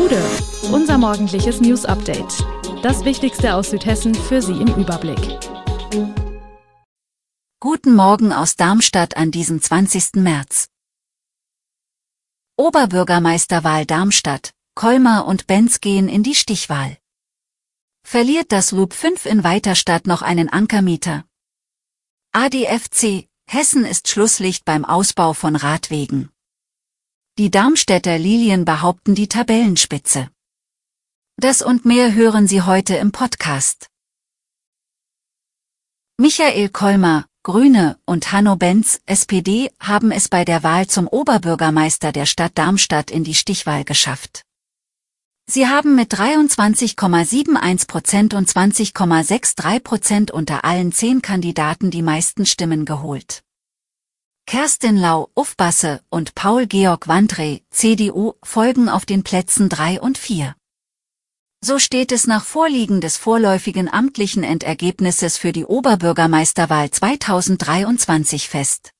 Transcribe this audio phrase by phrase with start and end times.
[0.00, 0.22] Gude,
[0.72, 2.42] unser morgendliches News Update.
[2.82, 5.20] Das Wichtigste aus Südhessen für Sie im Überblick.
[7.60, 10.14] Guten Morgen aus Darmstadt an diesem 20.
[10.14, 10.70] März.
[12.56, 16.96] Oberbürgermeisterwahl Darmstadt, Kolmar und Benz gehen in die Stichwahl.
[18.02, 21.26] Verliert das Loop 5 in Weiterstadt noch einen Ankermieter?
[22.32, 26.30] ADFC, Hessen ist Schlusslicht beim Ausbau von Radwegen.
[27.40, 30.28] Die Darmstädter Lilien behaupten die Tabellenspitze.
[31.38, 33.86] Das und mehr hören Sie heute im Podcast.
[36.18, 42.26] Michael Kolmer, Grüne und Hanno Benz, SPD, haben es bei der Wahl zum Oberbürgermeister der
[42.26, 44.42] Stadt Darmstadt in die Stichwahl geschafft.
[45.46, 52.84] Sie haben mit 23,71 Prozent und 20,63 Prozent unter allen zehn Kandidaten die meisten Stimmen
[52.84, 53.42] geholt.
[54.50, 60.56] Kerstin Lau, Ufbasse und Paul-Georg Wandre, CDU, folgen auf den Plätzen 3 und 4.
[61.64, 68.90] So steht es nach Vorliegen des vorläufigen amtlichen Endergebnisses für die Oberbürgermeisterwahl 2023 fest.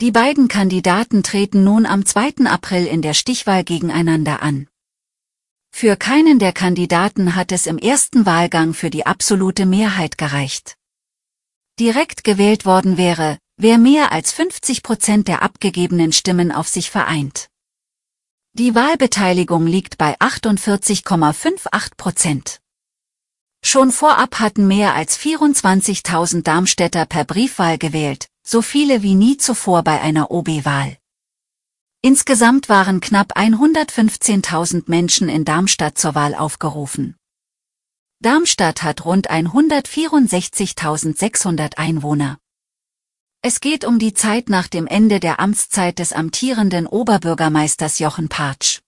[0.00, 2.46] Die beiden Kandidaten treten nun am 2.
[2.46, 4.68] April in der Stichwahl gegeneinander an.
[5.70, 10.78] Für keinen der Kandidaten hat es im ersten Wahlgang für die absolute Mehrheit gereicht.
[11.78, 17.48] Direkt gewählt worden wäre, wer mehr als 50 Prozent der abgegebenen Stimmen auf sich vereint.
[18.52, 22.60] Die Wahlbeteiligung liegt bei 48,58 Prozent.
[23.62, 29.82] Schon vorab hatten mehr als 24.000 Darmstädter per Briefwahl gewählt, so viele wie nie zuvor
[29.82, 30.96] bei einer OB-Wahl.
[32.02, 37.16] Insgesamt waren knapp 115.000 Menschen in Darmstadt zur Wahl aufgerufen.
[38.20, 42.38] Darmstadt hat rund 164.600 Einwohner.
[43.42, 48.80] Es geht um die Zeit nach dem Ende der Amtszeit des amtierenden Oberbürgermeisters Jochen Partsch.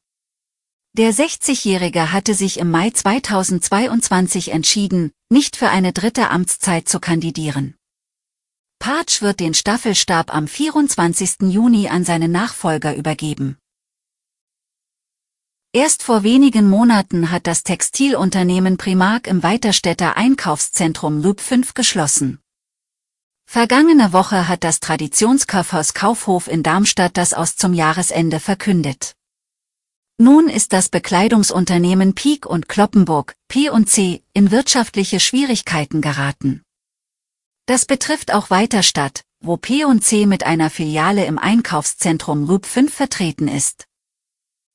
[0.94, 7.76] Der 60-Jährige hatte sich im Mai 2022 entschieden, nicht für eine dritte Amtszeit zu kandidieren.
[8.81, 11.42] Partsch wird den Staffelstab am 24.
[11.42, 13.59] Juni an seinen Nachfolger übergeben.
[15.72, 22.41] Erst vor wenigen Monaten hat das Textilunternehmen Primark im Weiterstädter Einkaufszentrum Loop 5 geschlossen.
[23.50, 29.16] Vergangene Woche hat das Traditionskaufhaus Kaufhof in Darmstadt das aus zum Jahresende verkündet.
[30.19, 36.62] Nun ist das Bekleidungsunternehmen Peak und Kloppenburg, P&C, in wirtschaftliche Schwierigkeiten geraten.
[37.64, 43.86] Das betrifft auch Weiterstadt, wo P&C mit einer Filiale im Einkaufszentrum Loop 5 vertreten ist.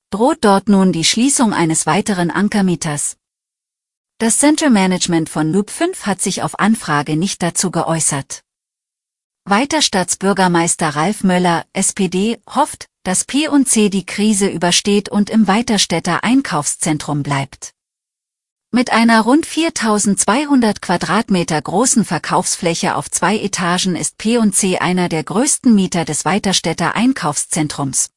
[0.10, 3.18] Droht dort nun die Schließung eines weiteren Ankermieters?
[4.18, 8.44] Das Center Management von Loop 5 hat sich auf Anfrage nicht dazu geäußert.
[9.46, 17.72] Weiterstadtsbürgermeister Ralf Möller, SPD, hofft, dass P&C die Krise übersteht und im Weiterstädter Einkaufszentrum bleibt.
[18.72, 25.76] Mit einer rund 4200 Quadratmeter großen Verkaufsfläche auf zwei Etagen ist P&C einer der größten
[25.76, 28.12] Mieter des Weiterstädter Einkaufszentrums.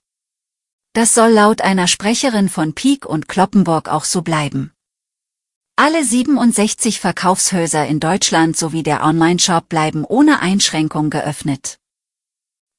[0.93, 4.76] Das soll laut einer Sprecherin von Peak und Kloppenburg auch so bleiben.
[5.79, 11.77] Alle 67 Verkaufshäuser in Deutschland sowie der Online-Shop bleiben ohne Einschränkung geöffnet.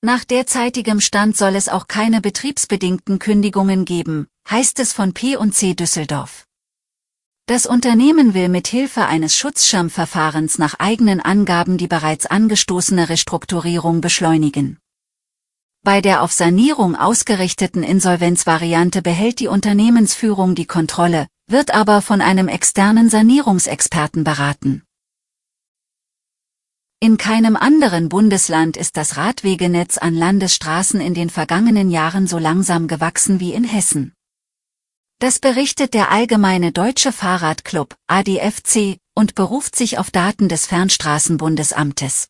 [0.02, 6.46] Nach derzeitigem Stand soll es auch keine betriebsbedingten Kündigungen geben, heißt es von P&C Düsseldorf.
[7.46, 14.80] Das Unternehmen will mit Hilfe eines Schutzschirmverfahrens nach eigenen Angaben die bereits angestoßene Restrukturierung beschleunigen.
[15.84, 22.48] Bei der auf Sanierung ausgerichteten Insolvenzvariante behält die Unternehmensführung die Kontrolle, wird aber von einem
[22.48, 24.84] externen Sanierungsexperten beraten.
[27.00, 32.88] In keinem anderen Bundesland ist das Radwegenetz an Landesstraßen in den vergangenen Jahren so langsam
[32.88, 34.14] gewachsen wie in Hessen.
[35.20, 42.30] Das berichtet der Allgemeine Deutsche Fahrradclub, ADFC, und beruft sich auf Daten des Fernstraßenbundesamtes.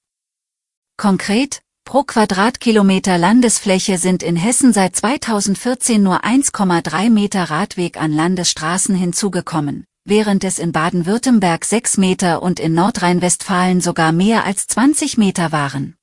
[0.96, 8.94] Konkret, Pro Quadratkilometer Landesfläche sind in Hessen seit 2014 nur 1,3 Meter Radweg an Landesstraßen
[8.94, 15.54] hinzugekommen, während es in Baden-Württemberg 6 Meter und in Nordrhein-Westfalen sogar mehr als 20 Meter
[15.54, 15.96] waren.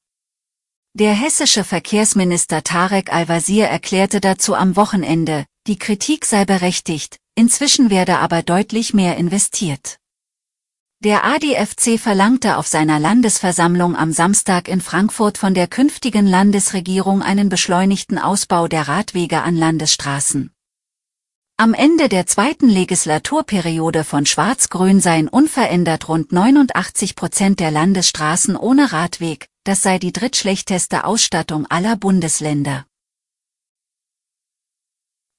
[0.95, 8.21] Der hessische Verkehrsminister Tarek Al-Wazir erklärte dazu am Wochenende, die Kritik sei berechtigt, inzwischen werde
[8.21, 9.99] aber deutlich mehr investiert.
[11.05, 17.51] Der ADFC verlangte auf seiner Landesversammlung am Samstag in Frankfurt von der künftigen Landesregierung einen
[17.51, 20.51] beschleunigten Ausbau der Radwege an Landesstraßen.
[21.59, 28.93] Am Ende der zweiten Legislaturperiode von Schwarz-Grün seien unverändert rund 89 Prozent der Landesstraßen ohne
[28.93, 32.87] Radweg, das sei die drittschlechteste Ausstattung aller Bundesländer.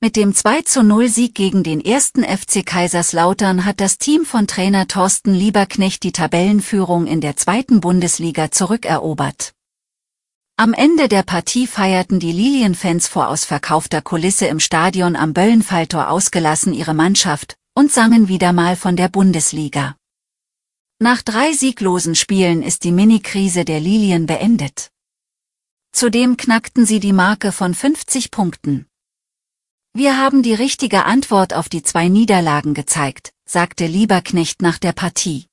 [0.05, 4.45] Mit dem 2 zu 0 Sieg gegen den ersten FC Kaiserslautern hat das Team von
[4.45, 9.53] Trainer Thorsten Lieberknecht die Tabellenführung in der zweiten Bundesliga zurückerobert.
[10.57, 16.75] Am Ende der Partie feierten die Lilienfans vor ausverkaufter Kulisse im Stadion am Böllenfalltor ausgelassen
[16.75, 19.95] ihre Mannschaft und sangen wieder mal von der Bundesliga.
[20.99, 24.91] Nach drei sieglosen Spielen ist die Mini-Krise der Lilien beendet.
[25.91, 28.85] Zudem knackten sie die Marke von 50 Punkten.
[29.97, 35.45] Wir haben die richtige Antwort auf die zwei Niederlagen gezeigt, sagte Lieberknecht nach der Partie.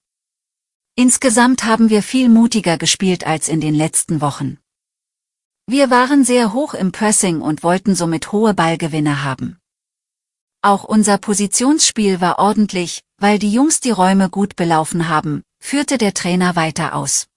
[0.96, 4.58] Insgesamt haben wir viel mutiger gespielt als in den letzten Wochen.
[5.68, 9.58] Wir waren sehr hoch im Pressing und wollten somit hohe Ballgewinne haben.
[10.60, 16.14] Auch unser Positionsspiel war ordentlich, weil die Jungs die Räume gut belaufen haben, führte der
[16.14, 17.28] Trainer weiter aus.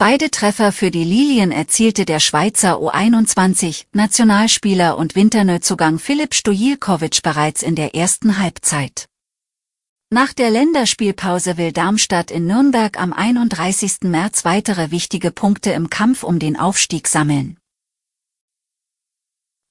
[0.00, 7.62] Beide Treffer für die Lilien erzielte der Schweizer U21 Nationalspieler und Winterneuzugang Philipp Stojilkovic bereits
[7.62, 9.10] in der ersten Halbzeit.
[10.08, 14.04] Nach der Länderspielpause will Darmstadt in Nürnberg am 31.
[14.04, 17.58] März weitere wichtige Punkte im Kampf um den Aufstieg sammeln.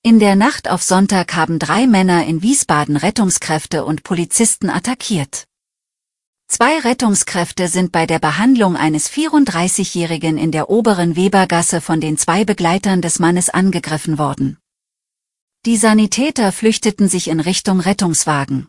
[0.04, 5.49] In der Nacht auf Sonntag haben drei Männer in Wiesbaden Rettungskräfte und Polizisten attackiert.
[6.52, 12.44] Zwei Rettungskräfte sind bei der Behandlung eines 34-Jährigen in der oberen Webergasse von den zwei
[12.44, 14.58] Begleitern des Mannes angegriffen worden.
[15.68, 18.68] Die Sanitäter flüchteten sich in Richtung Rettungswagen.